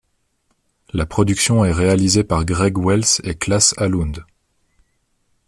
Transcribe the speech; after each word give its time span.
La 0.93 1.05
production 1.05 1.63
est 1.63 1.71
réalisée 1.71 2.23
par 2.23 2.43
Greg 2.43 2.75
Wells 2.75 3.03
et 3.23 3.35
Klas 3.35 3.75
Åhlund. 3.77 4.25